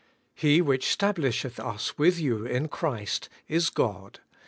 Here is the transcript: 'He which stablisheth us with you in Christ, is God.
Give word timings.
'He 0.33 0.61
which 0.63 0.87
stablisheth 0.87 1.59
us 1.59 1.95
with 1.95 2.19
you 2.19 2.43
in 2.43 2.69
Christ, 2.69 3.29
is 3.47 3.69
God. 3.69 4.19